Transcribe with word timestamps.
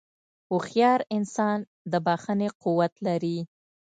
هوښیار 0.49 0.99
انسان 1.15 1.57
د 1.91 1.93
بښنې 2.05 2.49
قوت 2.61 2.93
لري. 3.07 3.37